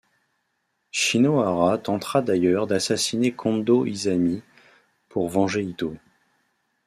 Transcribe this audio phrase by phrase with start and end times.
[0.89, 4.41] Shinohara tentera d'ailleurs d'assassiner Kondō Isami
[5.09, 5.95] pour venger Ito.